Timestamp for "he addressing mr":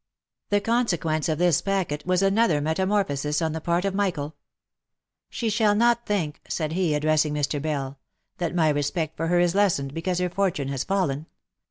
6.71-7.61